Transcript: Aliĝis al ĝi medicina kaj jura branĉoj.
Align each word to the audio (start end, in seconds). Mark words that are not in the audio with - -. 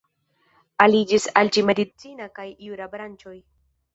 Aliĝis 0.85 1.27
al 1.41 1.51
ĝi 1.57 1.65
medicina 1.69 2.27
kaj 2.39 2.45
jura 2.69 2.87
branĉoj. 2.97 3.37